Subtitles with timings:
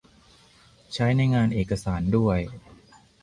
[0.93, 2.39] ใช้ในงานเอกสารด้วย